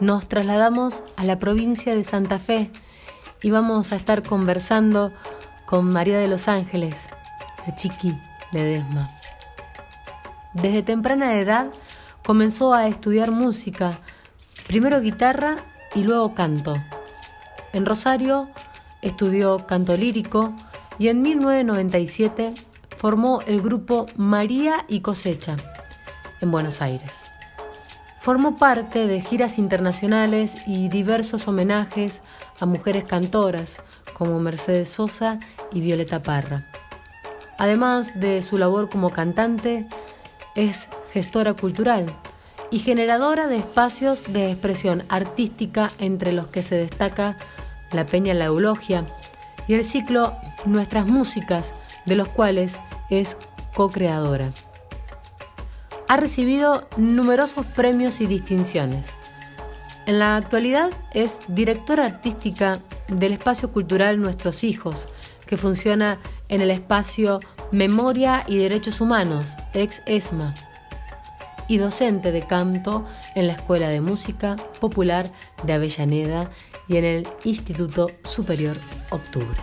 [0.00, 2.70] nos trasladamos a la provincia de Santa Fe
[3.42, 5.12] y vamos a estar conversando
[5.66, 7.10] con María de los Ángeles,
[7.66, 8.18] la chiqui
[8.52, 9.08] Ledesma.
[10.54, 11.68] Desde temprana edad
[12.24, 13.98] comenzó a estudiar música,
[14.66, 15.56] primero guitarra
[15.94, 16.76] y luego canto.
[17.72, 18.48] En Rosario
[19.02, 20.54] estudió canto lírico
[20.98, 22.54] y en 1997
[22.96, 25.56] formó el grupo María y Cosecha
[26.40, 27.30] en Buenos Aires.
[28.20, 32.20] Formó parte de giras internacionales y diversos homenajes
[32.60, 33.78] a mujeres cantoras
[34.12, 35.40] como Mercedes Sosa
[35.72, 36.70] y Violeta Parra.
[37.56, 39.88] Además de su labor como cantante,
[40.54, 42.14] es gestora cultural
[42.70, 47.38] y generadora de espacios de expresión artística entre los que se destaca
[47.90, 49.04] la Peña La Eulogia
[49.66, 53.38] y el ciclo Nuestras Músicas, de los cuales es
[53.74, 54.50] co-creadora.
[56.10, 59.06] Ha recibido numerosos premios y distinciones.
[60.06, 65.06] En la actualidad es directora artística del espacio cultural Nuestros Hijos,
[65.46, 67.38] que funciona en el espacio
[67.70, 70.52] Memoria y Derechos Humanos, ex ESMA,
[71.68, 73.04] y docente de canto
[73.36, 75.30] en la Escuela de Música Popular
[75.62, 76.50] de Avellaneda
[76.88, 78.76] y en el Instituto Superior
[79.10, 79.60] Octubre.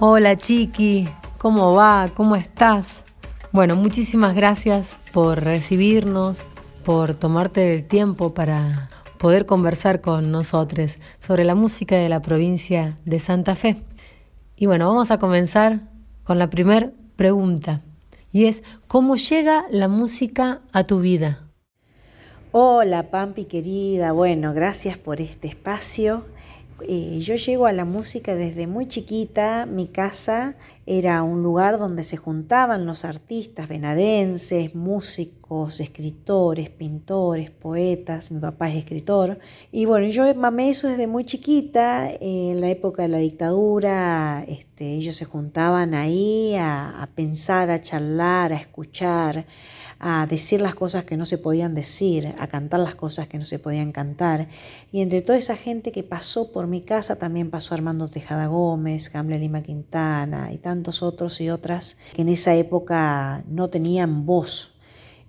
[0.00, 1.08] Hola Chiqui,
[1.42, 2.08] ¿cómo va?
[2.14, 3.02] ¿Cómo estás?
[3.50, 6.38] Bueno, muchísimas gracias por recibirnos,
[6.84, 12.94] por tomarte el tiempo para poder conversar con nosotros sobre la música de la provincia
[13.04, 13.82] de Santa Fe.
[14.54, 15.90] Y bueno, vamos a comenzar
[16.22, 17.82] con la primera pregunta
[18.30, 21.48] y es ¿cómo llega la música a tu vida?
[22.52, 26.24] Hola Pampi querida, bueno, gracias por este espacio.
[26.88, 30.56] Eh, yo llego a la música desde muy chiquita, mi casa
[30.86, 38.68] era un lugar donde se juntaban los artistas venadenses, músicos, escritores, pintores, poetas, mi papá
[38.68, 39.38] es escritor,
[39.70, 44.94] y bueno, yo mamé eso desde muy chiquita, en la época de la dictadura, este,
[44.94, 49.46] ellos se juntaban ahí a, a pensar, a charlar, a escuchar,
[50.04, 53.44] a decir las cosas que no se podían decir, a cantar las cosas que no
[53.44, 54.48] se podían cantar.
[54.90, 59.12] Y entre toda esa gente que pasó por mi casa también pasó Armando Tejada Gómez,
[59.12, 64.74] Gamble Lima Quintana y tantos otros y otras que en esa época no tenían voz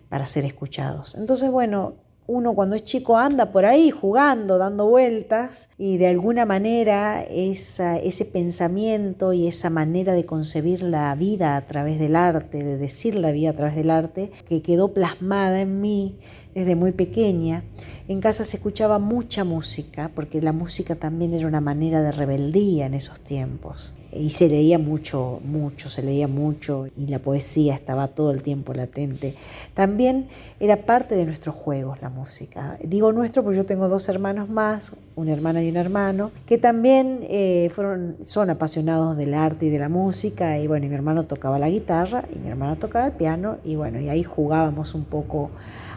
[0.09, 1.13] para ser escuchados.
[1.13, 6.45] Entonces, bueno, uno cuando es chico anda por ahí jugando, dando vueltas y de alguna
[6.45, 12.63] manera esa, ese pensamiento y esa manera de concebir la vida a través del arte,
[12.63, 16.17] de decir la vida a través del arte, que quedó plasmada en mí
[16.53, 17.63] desde muy pequeña.
[18.05, 22.85] En casa se escuchaba mucha música, porque la música también era una manera de rebeldía
[22.85, 23.95] en esos tiempos.
[24.11, 28.73] Y se leía mucho, mucho, se leía mucho y la poesía estaba todo el tiempo
[28.73, 29.35] latente.
[29.73, 30.27] También
[30.59, 32.77] era parte de nuestros juegos la música.
[32.83, 37.19] Digo nuestro porque yo tengo dos hermanos más, una hermana y un hermano, que también
[37.29, 40.59] eh, fueron, son apasionados del arte y de la música.
[40.59, 44.01] Y bueno, mi hermano tocaba la guitarra y mi hermana tocaba el piano y bueno,
[44.01, 45.51] y ahí jugábamos un poco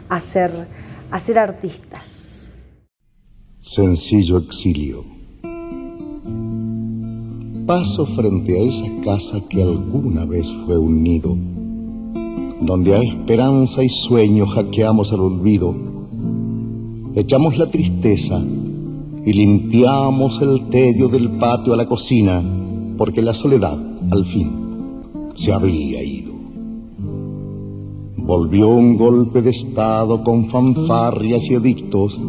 [0.09, 0.51] a ser,
[1.11, 2.55] a ser artistas.
[3.61, 5.03] Sencillo exilio.
[7.65, 11.35] Paso frente a esa casa que alguna vez fue un nido,
[12.61, 15.75] donde a esperanza y sueño hackeamos el olvido,
[17.15, 18.41] echamos la tristeza
[19.25, 22.41] y limpiamos el tedio del patio a la cocina,
[22.97, 23.77] porque la soledad,
[24.11, 24.51] al fin,
[25.35, 26.26] se había ido.
[28.27, 32.19] Volvió un golpe de estado con fanfarrias y edictos,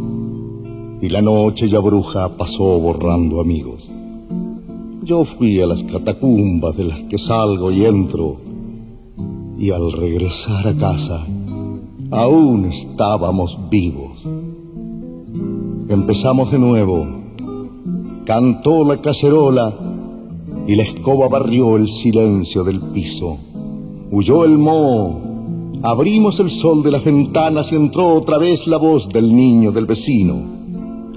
[1.03, 3.91] y la noche ya bruja pasó borrando amigos.
[5.03, 8.37] Yo fui a las catacumbas de las que salgo y entro,
[9.59, 11.27] y al regresar a casa
[12.13, 14.23] aún estábamos vivos.
[15.89, 17.09] Empezamos de nuevo.
[18.25, 19.75] Cantó la cacerola
[20.65, 23.37] y la escoba barrió el silencio del piso.
[24.13, 25.28] Huyó el moho.
[25.83, 29.87] Abrimos el sol de las ventanas y entró otra vez la voz del niño del
[29.87, 30.43] vecino.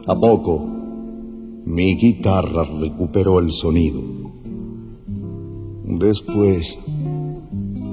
[0.05, 0.63] A poco,
[1.65, 3.99] mi guitarra recuperó el sonido.
[5.83, 6.77] Después,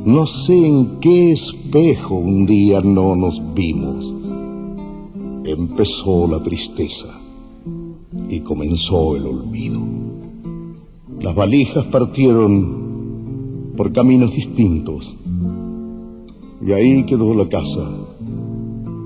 [0.05, 4.15] no sé en qué espejo un día no nos vimos.
[5.45, 7.19] Empezó la tristeza
[8.29, 9.81] y comenzó el olvido.
[11.19, 15.18] Las valijas partieron por caminos distintos
[16.69, 17.89] y ahí quedó la casa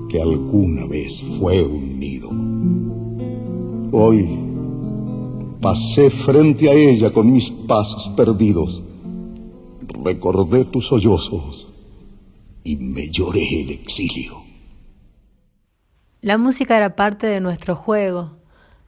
[0.09, 2.29] que alguna vez fue un nido.
[3.91, 4.27] Hoy
[5.61, 8.83] pasé frente a ella con mis pasos perdidos
[10.03, 11.67] recordé tus sollozos
[12.63, 14.43] y me lloré el exilio.
[16.21, 18.37] La música era parte de nuestro juego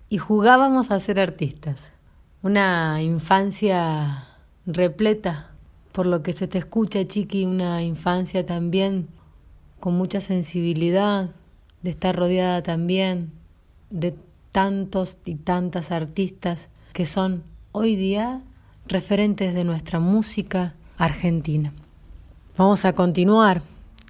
[0.09, 1.91] y jugábamos a ser artistas.
[2.41, 4.27] Una infancia
[4.65, 5.54] repleta,
[5.95, 9.07] por lo que se te escucha, Chiqui, una infancia también
[9.79, 11.29] con mucha sensibilidad,
[11.83, 13.31] de estar rodeada también
[13.91, 14.13] de
[14.51, 18.41] tantos y tantas artistas que son hoy día
[18.87, 21.71] referentes de nuestra música Argentina.
[22.57, 23.61] Vamos a continuar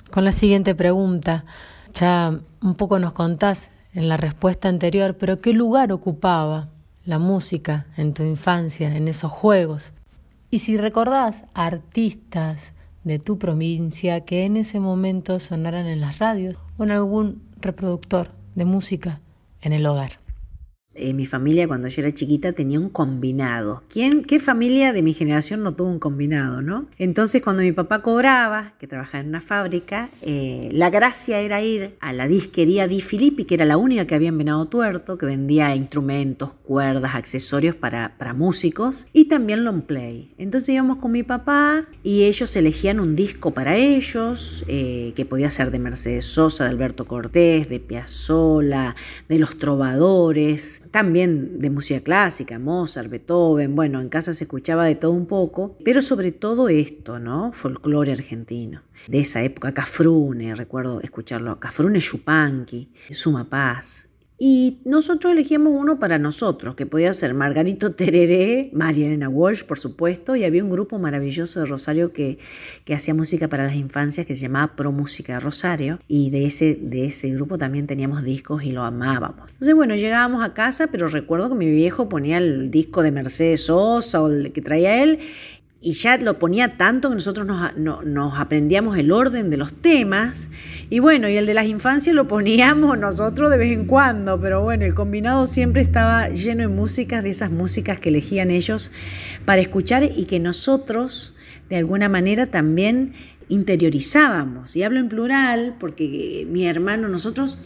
[0.09, 1.45] con la siguiente pregunta.
[1.93, 6.69] Ya un poco nos contás en la respuesta anterior, pero ¿qué lugar ocupaba
[7.05, 9.91] la música en tu infancia, en esos juegos?
[10.55, 12.71] Y si recordás artistas
[13.03, 18.31] de tu provincia que en ese momento sonaran en las radios o en algún reproductor
[18.55, 19.19] de música
[19.59, 20.24] en el hogar.
[20.97, 23.83] Eh, mi familia cuando yo era chiquita tenía un combinado.
[23.89, 26.87] ¿Quién, qué familia de mi generación no tuvo un combinado, no?
[26.97, 31.97] Entonces cuando mi papá cobraba, que trabajaba en una fábrica, eh, la gracia era ir
[31.99, 35.25] a la disquería Di Filippi, que era la única que había en Venado Tuerto, que
[35.25, 40.33] vendía instrumentos, cuerdas, accesorios para, músicos y también long play.
[40.37, 45.49] Entonces íbamos con mi papá y ellos elegían un disco para ellos, eh, que podía
[45.49, 48.95] ser de Mercedes Sosa, de Alberto Cortés, de Piazzolla,
[49.27, 54.95] de los trovadores también de música clásica, Mozart, Beethoven, bueno, en casa se escuchaba de
[54.95, 57.51] todo un poco, pero sobre todo esto, ¿no?
[57.51, 58.81] Folclore argentino.
[59.09, 64.07] De esa época, Cafrune, recuerdo escucharlo, Cafrune Chupanqui, Suma Paz,
[64.37, 69.79] y nosotros elegíamos uno para nosotros, que podía ser Margarito Tereré, María Elena Walsh, por
[69.79, 72.37] supuesto, y había un grupo maravilloso de Rosario que,
[72.83, 76.45] que hacía música para las infancias que se llamaba Pro Música de Rosario, y de
[76.45, 79.49] ese, de ese grupo también teníamos discos y lo amábamos.
[79.51, 83.65] Entonces, bueno, llegábamos a casa, pero recuerdo que mi viejo ponía el disco de Mercedes
[83.65, 85.19] Sosa o el que traía él,
[85.85, 90.49] y ya lo ponía tanto que nosotros nos, nos, aprendíamos el orden de los temas.
[90.89, 94.63] Y bueno, y el de las infancias lo poníamos nosotros de vez en cuando, pero
[94.63, 98.91] bueno, el combinado siempre estaba lleno de músicas, de esas músicas que elegían ellos
[99.45, 101.35] para escuchar y que nosotros
[101.69, 103.13] de alguna manera también
[103.47, 104.75] interiorizábamos.
[104.75, 107.57] Y hablo en plural porque mi hermano, nosotros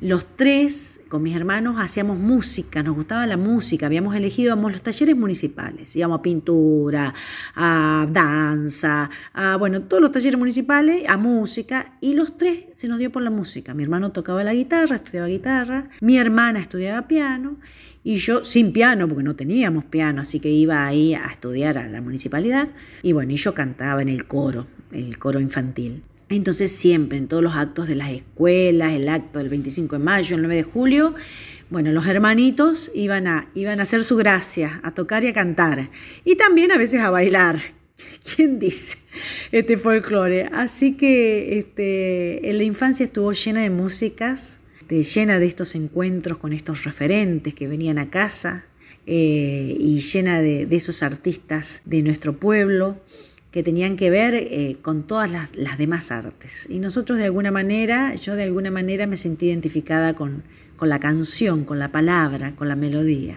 [0.00, 5.16] los tres, con mis hermanos, hacíamos música, nos gustaba la música, habíamos elegido los talleres
[5.16, 7.14] municipales, íbamos a pintura,
[7.56, 12.98] a danza, a, bueno, todos los talleres municipales, a música, y los tres se nos
[12.98, 13.74] dio por la música.
[13.74, 17.56] Mi hermano tocaba la guitarra, estudiaba guitarra, mi hermana estudiaba piano,
[18.04, 21.88] y yo sin piano, porque no teníamos piano, así que iba ahí a estudiar a
[21.88, 22.68] la municipalidad,
[23.02, 26.02] y bueno, y yo cantaba en el coro, el coro infantil.
[26.28, 30.36] Entonces siempre, en todos los actos de las escuelas, el acto del 25 de mayo,
[30.36, 31.14] el 9 de julio,
[31.70, 35.90] bueno, los hermanitos iban a, iban a hacer su gracia, a tocar y a cantar.
[36.24, 37.60] Y también a veces a bailar.
[38.36, 38.98] ¿Quién dice?
[39.52, 40.50] Este folclore.
[40.52, 46.52] Así que este, en la infancia estuvo llena de músicas, llena de estos encuentros con
[46.52, 48.64] estos referentes que venían a casa
[49.06, 52.98] eh, y llena de esos artistas de nuestro pueblo
[53.50, 56.68] que tenían que ver eh, con todas las, las, demás artes.
[56.68, 60.42] Y nosotros de alguna manera, yo de alguna manera me sentí identificada con,
[60.76, 63.36] con la canción, con la palabra, con la melodía.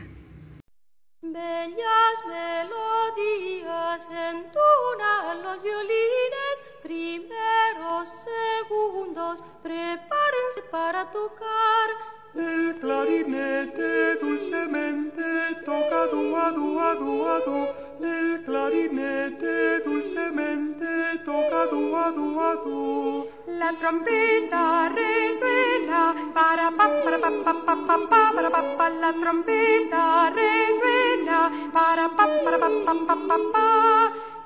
[1.21, 11.89] Bellas melodías entonan los violines, primeros, segundos, prepárense para tocar.
[12.35, 15.23] El clarinete dulcemente
[15.65, 17.67] toca du a du a du a du.
[18.05, 19.70] El clarinete
[20.01, 23.27] dulcemente toca tu a tu a tu.
[23.47, 29.11] La trompeta resuena, para pa para pa pa pa pa pa para pa pa la
[29.13, 31.39] trompeta resuena,
[31.73, 33.67] para pa para pa pa pa pa pa.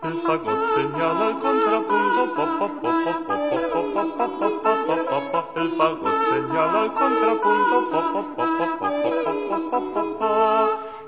[0.04, 4.48] El fagot señala el contrapunto, pa pa pa pa pa pa pa pa pa pa
[4.64, 5.62] pa pa pa pa.
[5.62, 10.04] El fagot señala el contrapunto, pa pa pa pa pa pa pa pa pa pa
[10.20, 10.34] pa.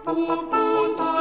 [0.08, 1.17] Tu posa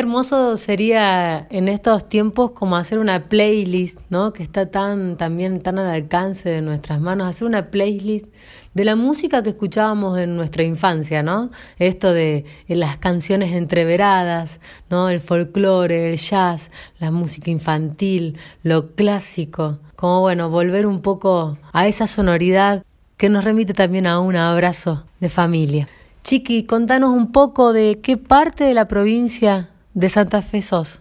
[0.00, 4.32] hermoso sería en estos tiempos como hacer una playlist, ¿no?
[4.32, 8.26] Que está tan también tan al alcance de nuestras manos, hacer una playlist
[8.74, 11.50] de la música que escuchábamos en nuestra infancia, ¿no?
[11.78, 15.08] Esto de, las canciones entreveradas, ¿no?
[15.08, 21.88] El folclore, el jazz, la música infantil, lo clásico, como bueno, volver un poco a
[21.88, 22.84] esa sonoridad
[23.16, 25.88] que nos remite también a un abrazo de familia.
[26.22, 31.00] Chiqui, contanos un poco de qué parte de la provincia de Santa Fe sos?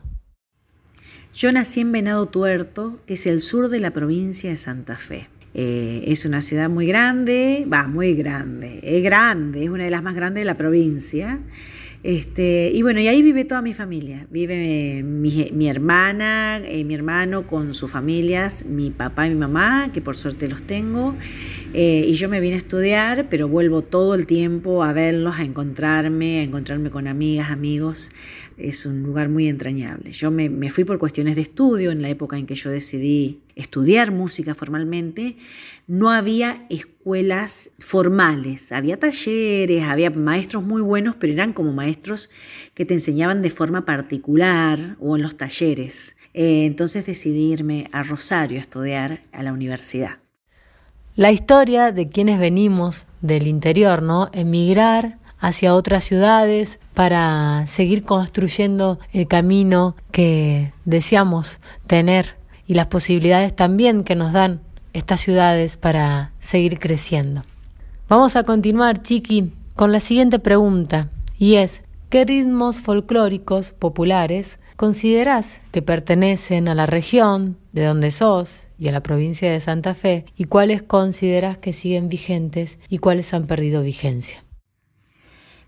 [1.33, 5.29] Yo nací en Venado Tuerto, que es el sur de la provincia de Santa Fe.
[5.53, 10.03] Eh, es una ciudad muy grande, va, muy grande, es grande, es una de las
[10.03, 11.39] más grandes de la provincia.
[12.01, 14.25] Este, y bueno, y ahí vive toda mi familia.
[14.29, 20.01] Vive mi, hermana, eh, mi hermano con sus familias, mi papá y mi mamá, que
[20.01, 21.15] por suerte los tengo.
[21.73, 25.43] Eh, y yo me vine a estudiar, pero vuelvo todo el tiempo a verlos, a
[25.43, 28.11] encontrarme, a encontrarme con amigas, amigos.
[28.57, 30.13] Es un lugar muy entrañable.
[30.13, 33.39] Yo me, me fui por cuestiones de estudio en la época en que yo decidí
[33.59, 35.37] estudiar música formalmente.
[35.87, 42.29] No había escuelas formales, había talleres, había maestros muy buenos, pero eran como maestros
[42.73, 46.15] que te enseñaban de forma particular o en los talleres.
[46.33, 50.17] Eh, entonces decidí irme a Rosario a estudiar a la universidad.
[51.15, 54.29] La historia de quienes venimos del interior, ¿no?
[54.31, 62.38] Emigrar hacia otras ciudades para seguir construyendo el camino que deseamos tener
[62.69, 64.61] y las posibilidades también que nos dan
[64.93, 67.41] estas ciudades para seguir creciendo.
[68.07, 71.09] Vamos a continuar, Chiqui, con la siguiente pregunta,
[71.39, 78.67] y es, ¿qué ritmos folclóricos populares consideras que pertenecen a la región de donde sos
[78.77, 83.33] y a la provincia de Santa Fe y cuáles consideras que siguen vigentes y cuáles
[83.33, 84.43] han perdido vigencia?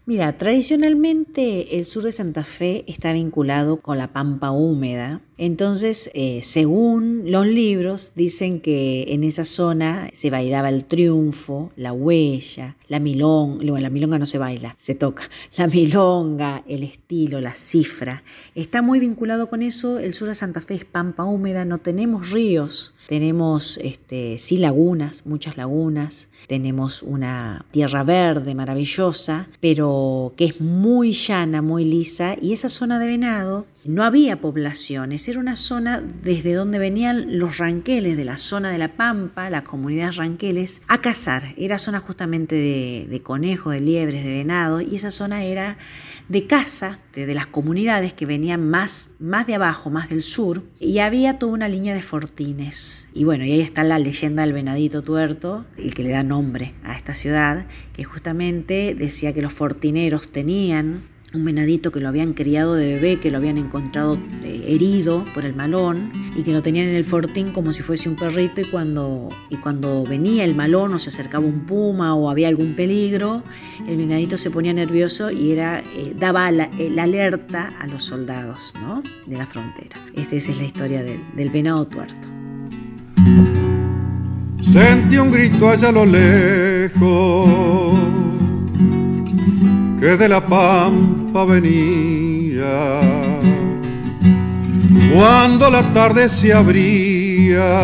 [0.06, 6.42] Mira, tradicionalmente el sur de Santa Fe está vinculado con la pampa húmeda, entonces, eh,
[6.44, 13.00] según los libros, dicen que en esa zona se bailaba el triunfo, la huella, la
[13.00, 15.24] milonga, bueno, la milonga no se baila, se toca,
[15.58, 18.22] la milonga, el estilo, la cifra.
[18.54, 22.30] Está muy vinculado con eso, el sur de Santa Fe es pampa húmeda, no tenemos
[22.30, 30.62] ríos, tenemos este, sí lagunas, muchas lagunas, tenemos una tierra verde maravillosa, pero que es
[30.62, 36.02] muy llana, muy lisa, y esa zona de venado no había poblaciones, era una zona
[36.02, 41.02] desde donde venían los ranqueles de la zona de la Pampa, las comunidades ranqueles, a
[41.02, 41.54] cazar.
[41.58, 45.78] Era zona justamente de, conejos, de liebres, de venado, y esa zona era
[46.30, 51.00] de caza de, las comunidades que venían más, más de abajo, más del sur, y
[51.00, 53.08] había toda una línea de fortines.
[53.14, 56.74] Y bueno, y ahí está la leyenda del venadito tuerto, el que le da nombre
[56.84, 62.34] a esta ciudad, que justamente decía que los fortineros tenían un venadito que lo habían
[62.34, 66.62] criado de bebé, que lo habían encontrado eh, herido por el malón y que lo
[66.62, 70.56] tenían en el fortín como si fuese un perrito y cuando, y cuando venía el
[70.56, 73.44] malón o se acercaba un puma o había algún peligro,
[73.88, 76.70] el venadito se ponía nervioso y era, eh, daba la,
[77.00, 79.02] alerta a los soldados ¿no?
[79.26, 79.98] de la frontera.
[80.14, 82.28] Esta es la historia del, del venado tuerto.
[84.62, 88.00] Sentí un grito allá a lo lejos
[90.00, 93.00] que de la pampa venía.
[95.14, 97.82] Cuando la tarde se abría,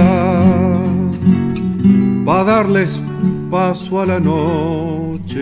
[2.26, 3.02] para darles
[3.50, 5.38] paso a la noche.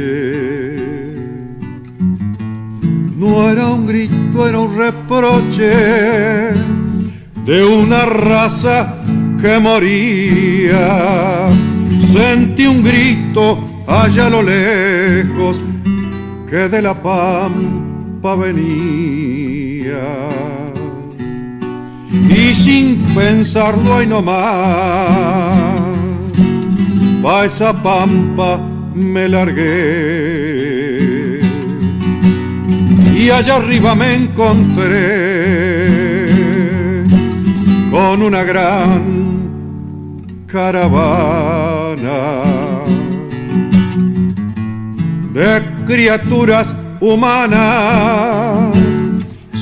[3.18, 6.54] No era un grito, era un reproche
[7.46, 8.96] de una raza
[9.42, 11.50] que moría.
[12.12, 15.62] Sentí un grito allá a lo lejos
[16.48, 17.85] que de la pampa
[18.34, 20.02] venía.
[22.30, 24.34] Y sin pensarlo hay nomás,
[27.22, 28.60] pa' esa pampa
[28.96, 30.16] me largué.
[33.16, 35.86] Y allá arriba me encontré
[37.92, 39.04] con una gran
[40.48, 42.42] caravana
[45.34, 48.76] de criaturas humanas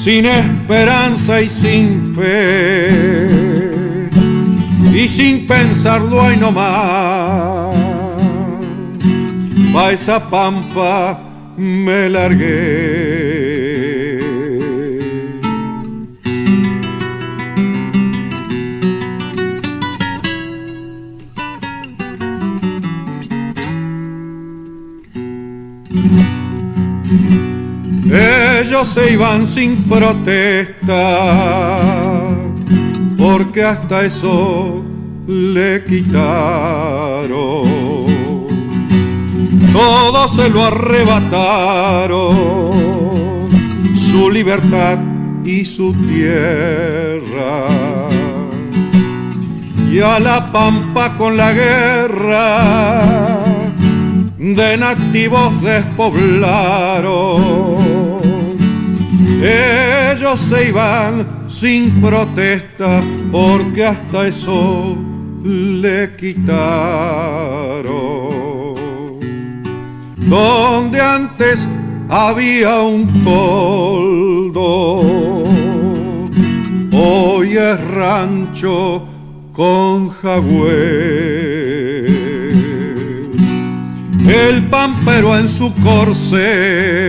[0.04, 3.14] sin esperanza y sin fe.
[4.94, 7.76] y sin pensarlo hay nomás.
[9.74, 11.20] Pa' esa pampa
[11.58, 13.03] me largué.
[28.14, 31.00] Ellos se iban sin protesta,
[33.18, 34.86] porque hasta eso
[35.26, 37.34] le quitaron.
[39.72, 43.50] Todo se lo arrebataron,
[44.12, 45.00] su libertad
[45.44, 47.64] y su tierra.
[49.92, 53.40] Y a la pampa con la guerra
[54.38, 57.93] de nativos despoblaron
[59.44, 64.98] ellos se iban sin protesta porque hasta eso
[65.44, 66.64] le quitaron.
[70.16, 71.68] Donde antes
[72.08, 74.64] había un toldo,
[76.94, 79.04] hoy es rancho
[79.52, 80.64] con jagüey.
[84.26, 87.04] El pampero en su corcel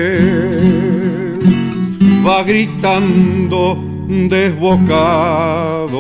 [2.27, 3.77] va gritando
[4.09, 5.93] desbocado.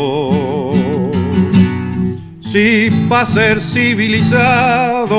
[2.40, 5.10] Si para ser civilizado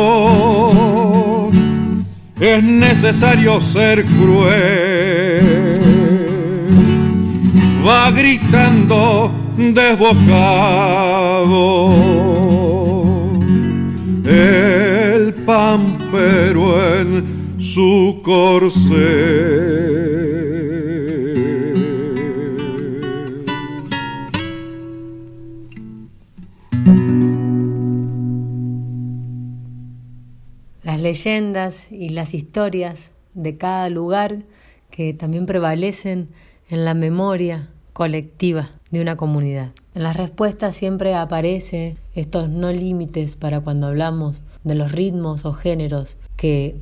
[2.39, 5.79] es necesario ser cruel,
[7.85, 10.05] va gritando desbocado.
[14.25, 19.75] El pampero en su corcel.
[31.05, 34.39] Leyendas y las historias de cada lugar
[34.89, 36.29] que también prevalecen
[36.68, 39.72] en la memoria colectiva de una comunidad.
[39.94, 45.53] En las respuestas siempre aparece estos no límites para cuando hablamos de los ritmos o
[45.53, 46.75] géneros que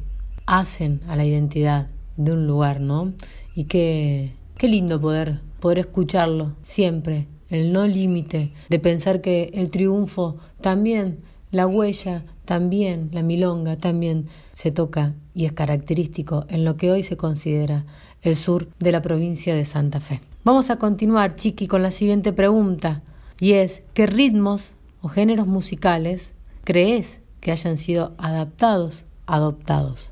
[0.46, 3.12] hacen a la identidad de un lugar, ¿no?
[3.54, 9.70] Y que qué lindo poder poder escucharlo siempre, el no límite de pensar que el
[9.70, 11.20] triunfo también
[11.54, 17.04] la huella también, la milonga también se toca y es característico en lo que hoy
[17.04, 17.86] se considera
[18.24, 20.20] el sur de la provincia de Santa Fe.
[20.44, 23.04] Vamos a continuar, Chiqui, con la siguiente pregunta
[23.40, 30.12] y es, ¿qué ritmos o géneros musicales crees que hayan sido adaptados, adoptados?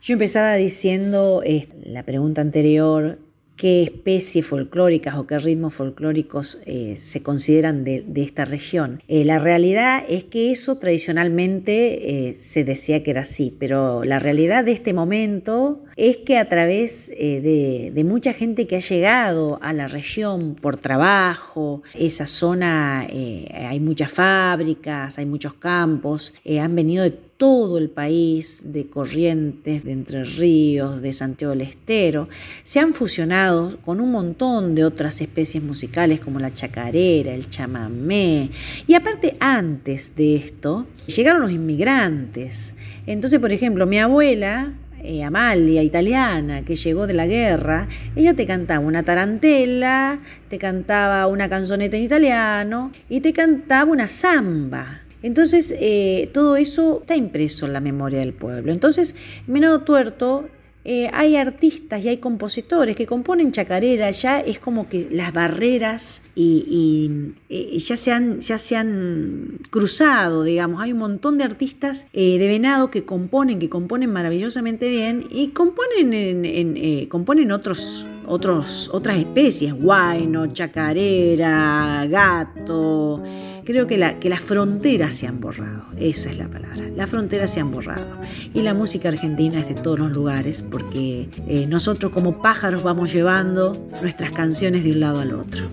[0.00, 3.18] Yo empezaba diciendo eh, la pregunta anterior
[3.56, 9.02] qué especies folclóricas o qué ritmos folclóricos eh, se consideran de, esta región.
[9.08, 14.18] Eh, la realidad es que eso tradicionalmente eh, se decía que era así, pero la
[14.18, 19.58] realidad de este momento es que a través de, de, mucha gente que ha llegado
[19.62, 27.04] a la región por trabajo, esa zona hay muchas fábricas, hay muchos campos, han venido
[27.04, 32.28] de todo el país, de Corrientes, de Entre Ríos, de Santiago del Estero,
[32.62, 38.50] se han fusionado con un montón de otras especies musicales como la chacarera, el chamamé.
[38.86, 42.74] Y aparte, antes de esto, llegaron los inmigrantes.
[43.06, 44.72] Entonces, por ejemplo, mi abuela,
[45.04, 51.26] eh, Amalia, italiana, que llegó de la guerra, ella te cantaba una tarantela, te cantaba
[51.26, 55.02] una canzoneta en italiano y te cantaba una samba.
[55.22, 58.72] Entonces, eh, todo eso está impreso en la memoria del pueblo.
[58.72, 59.14] Entonces,
[59.46, 60.48] Menado Tuerto
[60.84, 66.22] eh, hay artistas y hay compositores que componen chacarera, ya es como que las barreras
[66.34, 70.82] y, eh, ya, se han, ya se han cruzado, digamos.
[70.82, 76.12] Hay un montón de artistas de venado que componen, que componen maravillosamente bien y componen,
[76.12, 83.22] en, componen otros, otros, otras especies, guayno, chacarera, gato.
[83.64, 87.50] Creo que, la, que las fronteras se han borrado, esa es la palabra, las fronteras
[87.50, 88.18] se han borrado.
[88.52, 93.10] Y la música argentina es de todos los lugares porque eh, nosotros como pájaros vamos
[93.10, 95.70] llevando nuestras canciones de un lado al otro.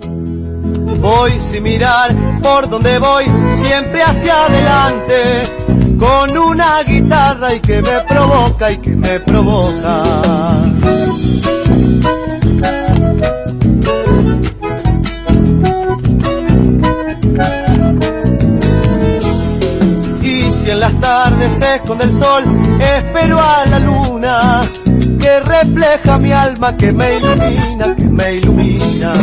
[1.01, 3.25] Voy sin mirar por donde voy,
[3.61, 5.13] siempre hacia adelante,
[5.99, 10.70] con una guitarra y que me provoca y que me provoca.
[20.91, 22.43] las tardes se esconde sol,
[22.79, 24.61] espero a la luna
[25.19, 29.13] que refleja mi alma, que me ilumina, que me ilumina.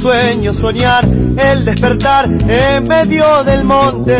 [0.00, 4.18] Sueño soñar el despertar en medio del monte,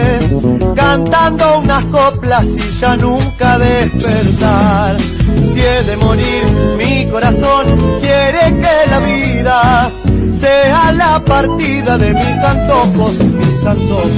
[0.77, 4.97] cantando unas coplas y ya nunca despertar
[5.61, 6.45] de morir,
[6.77, 7.67] mi corazón
[8.01, 9.91] quiere que la vida
[10.33, 14.11] sea la partida de mis antojos, mis antojos.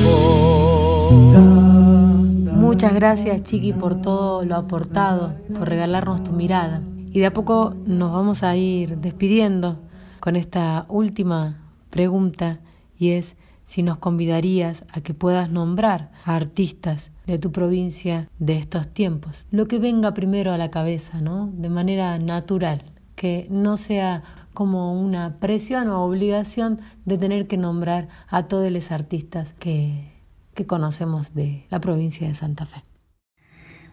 [2.57, 6.83] Muchas gracias Chiqui por todo lo aportado, por regalarnos tu mirada.
[7.13, 9.79] Y de a poco nos vamos a ir despidiendo
[10.21, 12.59] con esta última pregunta
[12.99, 18.57] y es si nos convidarías a que puedas nombrar a artistas de tu provincia de
[18.57, 19.47] estos tiempos.
[19.51, 21.51] Lo que venga primero a la cabeza, ¿no?
[21.53, 22.83] De manera natural,
[23.15, 24.23] que no sea
[24.55, 30.13] como una presión o obligación de tener que nombrar a todos los artistas que,
[30.55, 32.83] que conocemos de la provincia de Santa Fe.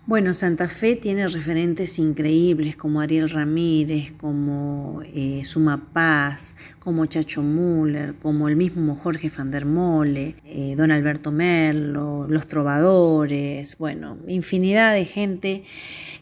[0.10, 7.44] Bueno, Santa Fe tiene referentes increíbles como Ariel Ramírez, como eh, Suma Paz, como Chacho
[7.44, 14.18] Müller, como el mismo Jorge van der Mole, eh, Don Alberto Merlo, Los Trovadores, bueno,
[14.28, 15.64] infinidad de gente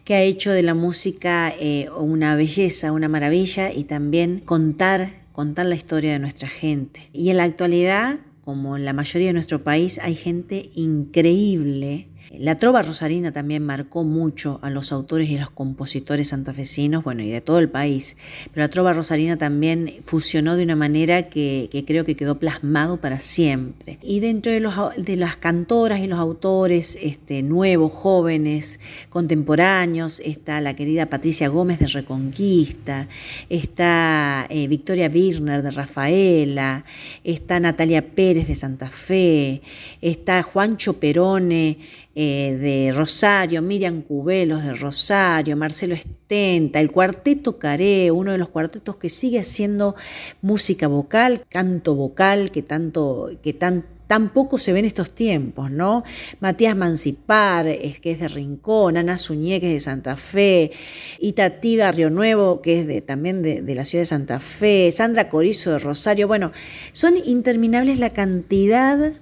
[0.04, 5.66] que ha hecho de la música eh, una belleza, una maravilla y también contar, contar
[5.66, 7.10] la historia de nuestra gente.
[7.14, 12.56] Y en la actualidad, como en la mayoría de nuestro país, hay gente increíble la
[12.56, 17.42] trova rosarina también marcó mucho a los autores y los compositores santafesinos, bueno, y de
[17.42, 18.16] todo el país,
[18.54, 23.20] pero la trova rosarina también fusionó de una manera que, creo que quedó plasmado para
[23.20, 24.00] siempre.
[24.02, 31.08] Y dentro de las cantoras y los autores este, nuevos, jóvenes, contemporáneos, está la querida
[31.08, 33.08] Patricia Gómez de Reconquista,
[33.50, 36.84] está eh, Victoria Birner de Rafaela,
[37.24, 39.62] está Natalia Pérez de Santa Fe,
[40.02, 41.78] está Juancho Perone,
[42.20, 48.50] eh, de Rosario, Miriam Cubelos de Rosario, Marcelo Estenta, el cuarteto Caré, uno de los
[48.50, 49.96] cuartetos que sigue haciendo
[50.42, 53.84] música vocal, canto vocal, que tanto, que tan,
[54.34, 56.04] poco se ve en estos tiempos, ¿no?
[56.40, 57.68] Matías Mancipar,
[58.02, 60.72] que es de Rincón, Ana Suñé, que es de Santa Fe,
[61.20, 65.30] Itatí Río Nuevo, que es de, también de, de, la ciudad de Santa Fe, Sandra
[65.30, 66.52] Corizo de Rosario, bueno,
[66.94, 69.14] son interminables la cantidad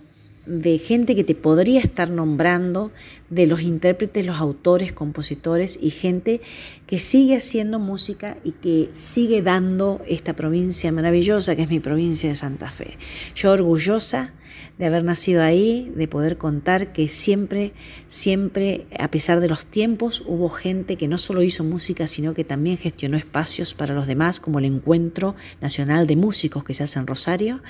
[0.45, 2.91] de gente que te podría estar nombrando,
[3.29, 6.41] de los intérpretes, los autores, compositores y gente
[6.85, 12.29] que sigue haciendo música y que sigue dando esta provincia maravillosa que es mi provincia
[12.29, 12.97] de Santa Fe.
[13.35, 14.33] Yo orgullosa
[14.77, 17.73] de haber nacido ahí, de poder contar que siempre,
[18.07, 22.43] siempre, a pesar de los tiempos, hubo gente que no solo hizo música, sino que
[22.43, 26.99] también gestionó espacios para los demás, como el Encuentro Nacional de Músicos que se hace
[26.99, 27.61] en Rosario.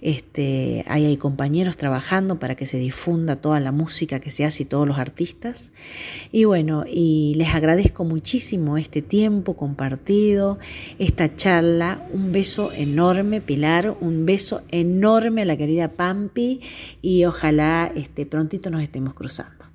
[0.00, 4.64] Este, ahí hay compañeros trabajando para que se difunda toda la música que se hace
[4.64, 5.72] y todos los artistas.
[6.32, 10.58] Y bueno, y les agradezco muchísimo este tiempo compartido,
[10.98, 12.04] esta charla.
[12.12, 16.39] Un beso enorme, Pilar, un beso enorme a la querida Pampi
[17.02, 19.66] y ojalá este, prontito nos estemos cruzando.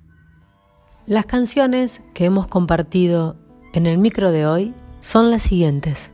[1.06, 3.36] Las canciones que hemos compartido
[3.74, 6.10] en el micro de hoy son las siguientes.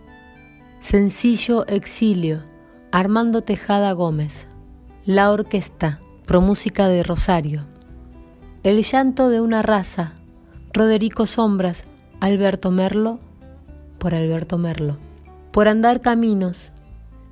[0.80, 2.42] Sencillo Exilio
[2.94, 4.46] Armando Tejada Gómez,
[5.06, 7.64] La Orquesta, Promúsica de Rosario,
[8.64, 10.12] El llanto de una raza,
[10.74, 11.84] Roderico Sombras,
[12.20, 13.18] Alberto Merlo,
[13.98, 14.98] por Alberto Merlo,
[15.52, 16.70] Por andar caminos,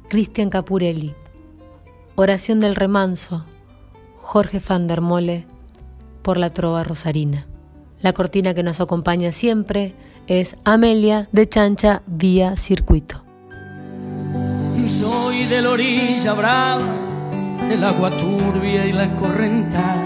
[0.09, 1.15] Cristian Capurelli,
[2.23, 3.47] Oración del remanso,
[4.19, 5.47] Jorge van der Mole,
[6.21, 7.47] por la trova rosarina.
[8.03, 9.95] La cortina que nos acompaña siempre
[10.27, 13.25] es Amelia de Chancha vía circuito.
[14.87, 16.95] Soy de la orilla brava,
[17.71, 20.05] del agua turbia y la correntada,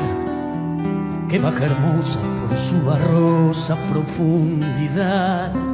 [1.28, 5.73] que baja hermosa por su barrosa profundidad.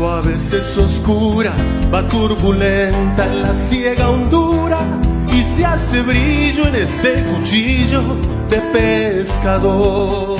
[0.00, 1.52] A veces oscura,
[1.92, 4.78] va turbulenta en la ciega hondura
[5.32, 8.02] y se hace brillo en este cuchillo
[8.48, 10.38] de pescador.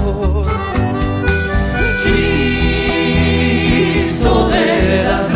[3.94, 5.34] Cristo de las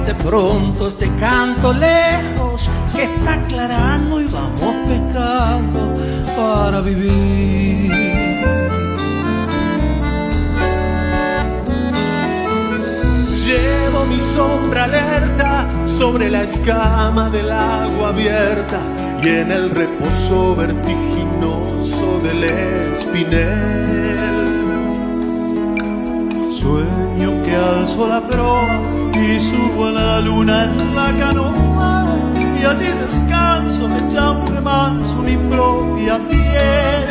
[0.00, 5.94] Llévate pronto este canto lejos que está aclarando y vamos pescando
[6.36, 7.90] para vivir.
[13.44, 18.80] Llevo mi sombra alerta sobre la escama del agua abierta
[19.22, 24.40] y en el reposo vertiginoso del espinel.
[26.50, 32.16] Sueño que alzo la proa y subo a la luna en la canoa
[32.60, 37.06] y allí descanso de chambre manso mi propia piel.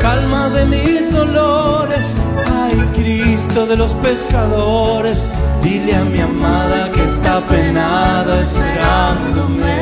[0.00, 2.14] Calma de mis dolores,
[2.60, 5.26] ay Cristo de los pescadores,
[5.62, 9.76] dile a mi amada que está penada esperándome.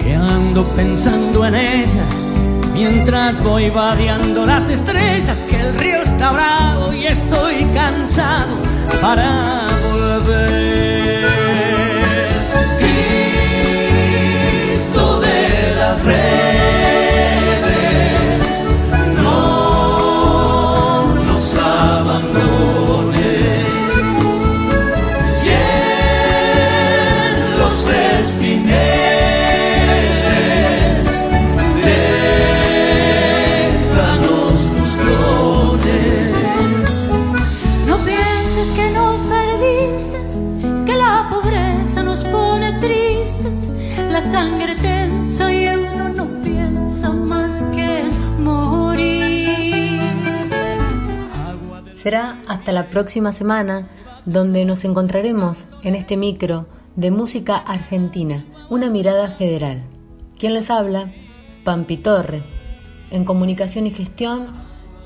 [0.00, 2.04] Que ando pensando en ella
[2.80, 8.56] Mientras voy vadeando las estrellas, que el río está bravo y estoy cansado
[9.00, 11.26] para volver.
[14.68, 16.47] Cristo de las redes,
[52.68, 53.86] hasta la próxima semana
[54.26, 59.84] donde nos encontraremos en este micro de música argentina, una mirada federal.
[60.38, 61.10] ¿Quién les habla?
[61.64, 62.42] Pampi Torre.
[63.10, 64.48] En comunicación y gestión,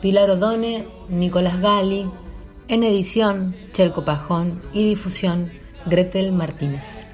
[0.01, 2.11] Pilar Odone, Nicolás Gali.
[2.67, 4.61] En edición, Chelco Pajón.
[4.73, 5.53] Y difusión,
[5.87, 7.07] Gretel Martínez.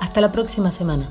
[0.00, 1.10] Hasta la próxima semana.